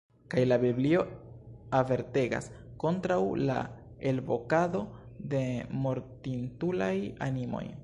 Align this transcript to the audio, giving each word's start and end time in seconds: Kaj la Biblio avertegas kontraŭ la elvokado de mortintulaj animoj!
Kaj 0.33 0.43
la 0.45 0.55
Biblio 0.61 1.01
avertegas 1.79 2.47
kontraŭ 2.85 3.19
la 3.51 3.59
elvokado 4.13 4.83
de 5.35 5.45
mortintulaj 5.85 6.93
animoj! 7.31 7.67